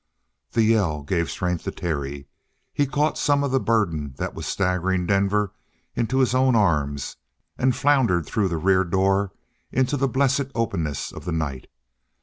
[0.53, 2.25] The yell gave strength to Terry.
[2.73, 5.51] He caught some of the burden that was staggering Denver
[5.95, 7.17] into his own arms
[7.55, 9.31] and floundered through the rear door
[9.71, 11.67] into the blessed openness of the night.